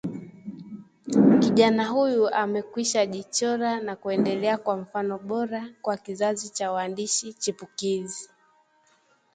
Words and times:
kijana 1.41 1.85
huyu 1.87 2.29
amekwishajichora 2.29 3.79
na 3.81 3.95
kuendelea 3.95 4.57
kuwa 4.57 4.77
mfano 4.77 5.17
bora 5.17 5.69
kwa 5.81 5.97
kizazi 5.97 6.49
cha 6.49 6.71
waandishi 6.71 7.33
chipukizi 7.33 8.29